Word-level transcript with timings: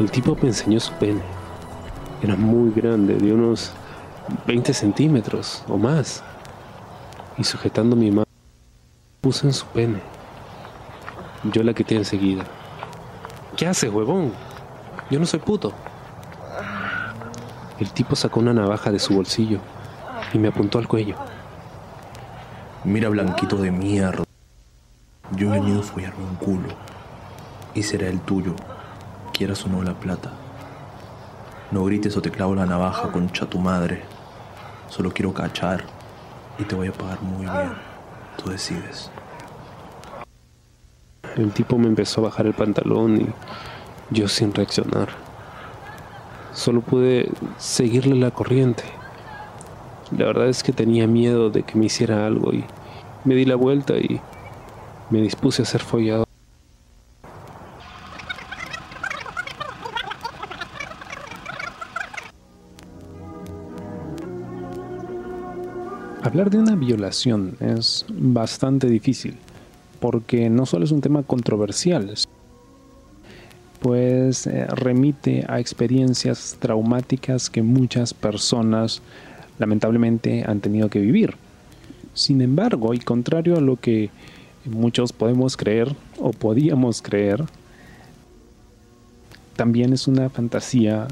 El 0.00 0.10
tipo 0.10 0.34
me 0.40 0.48
enseñó 0.48 0.80
su 0.80 0.94
pene. 0.94 1.20
Era 2.22 2.34
muy 2.34 2.70
grande, 2.70 3.16
de 3.16 3.34
unos 3.34 3.70
20 4.46 4.72
centímetros 4.72 5.62
o 5.68 5.76
más. 5.76 6.24
Y 7.36 7.44
sujetando 7.44 7.94
mi 7.94 8.10
mano, 8.10 8.26
puse 9.20 9.46
en 9.46 9.52
su 9.52 9.66
pene. 9.66 10.00
Yo 11.52 11.62
la 11.62 11.74
quité 11.74 11.96
enseguida. 11.96 12.44
¿Qué 13.58 13.66
haces, 13.66 13.92
huevón? 13.92 14.32
Yo 15.10 15.20
no 15.20 15.26
soy 15.26 15.40
puto. 15.40 15.74
El 17.78 17.92
tipo 17.92 18.16
sacó 18.16 18.40
una 18.40 18.54
navaja 18.54 18.90
de 18.90 18.98
su 18.98 19.14
bolsillo 19.14 19.58
y 20.32 20.38
me 20.38 20.48
apuntó 20.48 20.78
al 20.78 20.88
cuello. 20.88 21.16
Mira, 22.84 23.10
blanquito 23.10 23.58
de 23.58 23.70
mierda. 23.70 24.24
Yo 25.36 25.48
he 25.48 25.60
venido 25.60 25.80
a 25.80 25.82
follarme 25.82 26.24
un 26.24 26.36
culo. 26.36 26.68
Y 27.74 27.82
será 27.82 28.08
el 28.08 28.20
tuyo, 28.20 28.56
quieras 29.40 29.64
o 29.64 29.70
no 29.70 29.82
la 29.82 29.94
plata. 29.94 30.30
No 31.70 31.82
grites 31.86 32.14
o 32.14 32.20
te 32.20 32.30
clavo 32.30 32.54
la 32.54 32.66
navaja, 32.66 33.10
concha 33.10 33.46
tu 33.46 33.58
madre. 33.58 34.02
Solo 34.90 35.12
quiero 35.12 35.32
cachar 35.32 35.84
y 36.58 36.64
te 36.64 36.74
voy 36.74 36.88
a 36.88 36.92
pagar 36.92 37.22
muy 37.22 37.46
bien. 37.46 37.72
Tú 38.36 38.50
decides. 38.50 39.10
El 41.38 41.52
tipo 41.52 41.78
me 41.78 41.86
empezó 41.86 42.20
a 42.20 42.24
bajar 42.24 42.48
el 42.48 42.52
pantalón 42.52 43.16
y 43.22 43.28
yo 44.10 44.28
sin 44.28 44.52
reaccionar. 44.52 45.08
Solo 46.52 46.82
pude 46.82 47.30
seguirle 47.56 48.16
la 48.16 48.32
corriente. 48.32 48.84
La 50.14 50.26
verdad 50.26 50.50
es 50.50 50.62
que 50.62 50.74
tenía 50.74 51.06
miedo 51.06 51.48
de 51.48 51.62
que 51.62 51.78
me 51.78 51.86
hiciera 51.86 52.26
algo 52.26 52.52
y 52.52 52.66
me 53.24 53.34
di 53.34 53.46
la 53.46 53.56
vuelta 53.56 53.96
y 53.96 54.20
me 55.08 55.22
dispuse 55.22 55.62
a 55.62 55.64
ser 55.64 55.80
follado. 55.80 56.29
Hablar 66.22 66.50
de 66.50 66.58
una 66.58 66.76
violación 66.76 67.56
es 67.60 68.04
bastante 68.10 68.88
difícil, 68.88 69.36
porque 70.00 70.50
no 70.50 70.66
solo 70.66 70.84
es 70.84 70.90
un 70.90 71.00
tema 71.00 71.22
controversial, 71.22 72.12
pues 73.80 74.46
eh, 74.46 74.66
remite 74.66 75.46
a 75.48 75.60
experiencias 75.60 76.58
traumáticas 76.60 77.48
que 77.48 77.62
muchas 77.62 78.12
personas 78.12 79.00
lamentablemente 79.58 80.44
han 80.46 80.60
tenido 80.60 80.90
que 80.90 81.00
vivir. 81.00 81.36
Sin 82.12 82.42
embargo, 82.42 82.92
y 82.92 82.98
contrario 82.98 83.56
a 83.56 83.62
lo 83.62 83.76
que 83.76 84.10
muchos 84.66 85.14
podemos 85.14 85.56
creer 85.56 85.96
o 86.18 86.32
podíamos 86.32 87.00
creer, 87.00 87.42
también 89.56 89.94
es 89.94 90.06
una 90.06 90.28
fantasía 90.28 91.08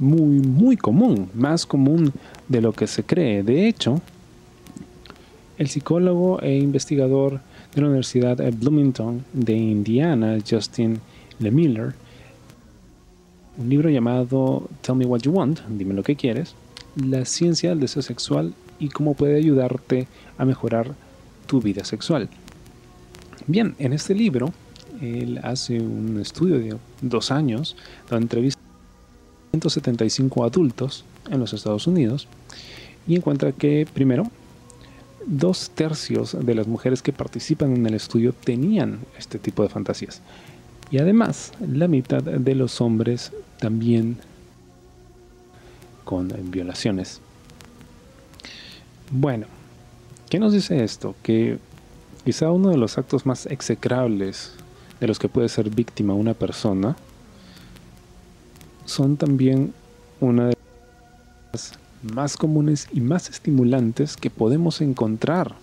muy, 0.00 0.40
muy 0.40 0.76
común, 0.76 1.30
más 1.34 1.64
común 1.64 2.12
de 2.48 2.60
lo 2.60 2.72
que 2.72 2.88
se 2.88 3.04
cree. 3.04 3.44
De 3.44 3.68
hecho, 3.68 4.02
el 5.60 5.68
psicólogo 5.68 6.40
e 6.40 6.56
investigador 6.56 7.40
de 7.74 7.82
la 7.82 7.88
Universidad 7.88 8.38
Bloomington 8.54 9.26
de 9.34 9.52
Indiana, 9.52 10.38
Justin 10.48 10.98
LeMiller, 11.38 11.94
un 13.58 13.68
libro 13.68 13.90
llamado 13.90 14.70
Tell 14.80 14.96
Me 14.96 15.04
What 15.04 15.20
You 15.20 15.32
Want, 15.32 15.60
dime 15.68 15.92
lo 15.92 16.02
que 16.02 16.16
quieres, 16.16 16.54
la 16.96 17.26
ciencia 17.26 17.68
del 17.68 17.80
deseo 17.80 18.00
sexual 18.00 18.54
y 18.78 18.88
cómo 18.88 19.12
puede 19.12 19.36
ayudarte 19.36 20.08
a 20.38 20.46
mejorar 20.46 20.94
tu 21.46 21.60
vida 21.60 21.84
sexual. 21.84 22.30
Bien, 23.46 23.74
en 23.78 23.92
este 23.92 24.14
libro, 24.14 24.54
él 25.02 25.40
hace 25.42 25.78
un 25.78 26.20
estudio 26.22 26.58
de 26.58 26.78
dos 27.02 27.30
años 27.30 27.76
donde 28.08 28.24
entrevista 28.24 28.58
a 28.58 29.50
175 29.50 30.42
adultos 30.42 31.04
en 31.30 31.38
los 31.38 31.52
Estados 31.52 31.86
Unidos 31.86 32.28
y 33.06 33.14
encuentra 33.14 33.52
que, 33.52 33.86
primero, 33.92 34.30
dos 35.26 35.70
tercios 35.70 36.36
de 36.38 36.54
las 36.54 36.66
mujeres 36.66 37.02
que 37.02 37.12
participan 37.12 37.76
en 37.76 37.86
el 37.86 37.94
estudio 37.94 38.32
tenían 38.32 39.00
este 39.18 39.38
tipo 39.38 39.62
de 39.62 39.68
fantasías. 39.68 40.22
Y 40.90 40.98
además, 40.98 41.52
la 41.60 41.88
mitad 41.88 42.22
de 42.22 42.54
los 42.54 42.80
hombres 42.80 43.32
también 43.58 44.16
con 46.04 46.32
violaciones. 46.50 47.20
Bueno, 49.10 49.46
¿qué 50.28 50.38
nos 50.38 50.52
dice 50.52 50.82
esto? 50.82 51.14
Que 51.22 51.58
quizá 52.24 52.50
uno 52.50 52.70
de 52.70 52.76
los 52.76 52.98
actos 52.98 53.26
más 53.26 53.46
execrables 53.46 54.52
de 55.00 55.06
los 55.06 55.18
que 55.18 55.28
puede 55.28 55.48
ser 55.48 55.70
víctima 55.70 56.14
una 56.14 56.34
persona 56.34 56.96
son 58.84 59.16
también 59.16 59.72
una 60.20 60.48
de 60.48 60.56
las 61.52 61.72
más 62.02 62.36
comunes 62.36 62.88
y 62.92 63.00
más 63.00 63.28
estimulantes 63.28 64.16
que 64.16 64.30
podemos 64.30 64.80
encontrar 64.80 65.54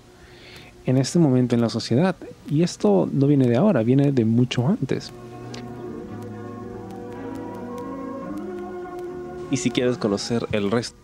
en 0.85 0.97
este 0.97 1.19
momento 1.19 1.55
en 1.55 1.61
la 1.61 1.69
sociedad. 1.69 2.15
Y 2.49 2.63
esto 2.63 3.09
no 3.11 3.27
viene 3.27 3.47
de 3.47 3.57
ahora, 3.57 3.83
viene 3.83 4.11
de 4.11 4.25
mucho 4.25 4.67
antes. 4.67 5.11
Y 9.49 9.57
si 9.57 9.71
quieres 9.71 9.97
conocer 9.97 10.45
el 10.51 10.71
resto, 10.71 10.97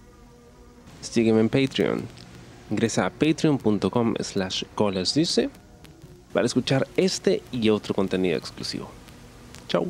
sígueme 1.02 1.42
en 1.42 1.50
Patreon. 1.50 2.02
Ingresa 2.72 3.06
a 3.06 3.10
patreon.com 3.10 4.16
slash 4.20 4.64
dice 5.14 5.50
para 6.34 6.46
escuchar 6.46 6.88
este 6.98 7.42
y 7.52 7.70
otro 7.70 7.94
contenido 7.94 8.38
exclusivo. 8.38 8.90
Chao. 9.68 9.86